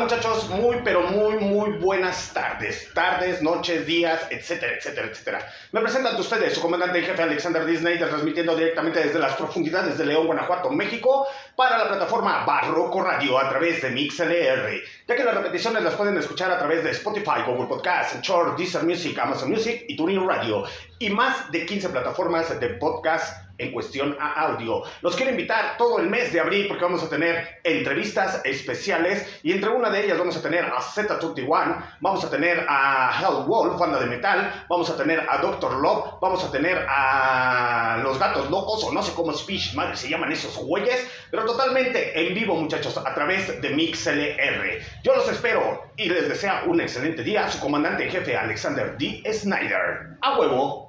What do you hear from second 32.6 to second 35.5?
a Hell Wolf, banda de metal, vamos a tener a